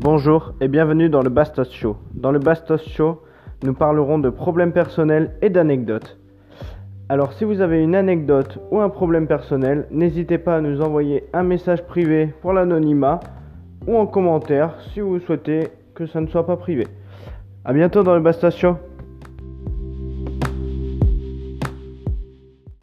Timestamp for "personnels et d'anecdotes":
4.70-6.20